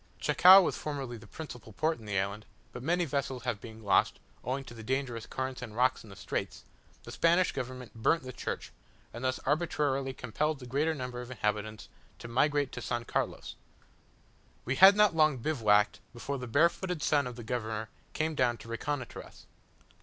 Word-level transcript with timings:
Chacao 0.19 0.63
was 0.63 0.75
formerly 0.75 1.15
the 1.17 1.27
principal 1.27 1.73
port 1.73 1.99
in 1.99 2.05
the 2.05 2.17
island; 2.19 2.47
but 2.71 2.81
many 2.81 3.05
vessels 3.05 3.43
having 3.43 3.59
been 3.75 3.83
lost, 3.83 4.19
owing 4.43 4.63
to 4.63 4.73
the 4.73 4.81
dangerous 4.81 5.27
currents 5.27 5.61
and 5.61 5.75
rocks 5.75 6.03
in 6.03 6.09
the 6.09 6.15
straits, 6.15 6.63
the 7.03 7.11
Spanish 7.11 7.51
government 7.51 7.93
burnt 7.93 8.23
the 8.23 8.33
church, 8.33 8.71
and 9.13 9.23
thus 9.23 9.37
arbitrarily 9.45 10.11
compelled 10.11 10.57
the 10.57 10.65
greater 10.65 10.95
number 10.95 11.21
of 11.21 11.29
inhabitants 11.29 11.87
to 12.17 12.27
migrate 12.27 12.71
to 12.71 12.79
S. 12.79 13.03
Carlos. 13.05 13.53
We 14.65 14.73
had 14.77 14.95
not 14.95 15.15
long 15.15 15.37
bivouacked, 15.37 15.99
before 16.13 16.39
the 16.39 16.47
barefooted 16.47 17.03
son 17.03 17.27
of 17.27 17.35
the 17.35 17.43
governor 17.43 17.89
came 18.13 18.33
down 18.33 18.57
to 18.57 18.67
reconnoitre 18.69 19.23
us. 19.23 19.45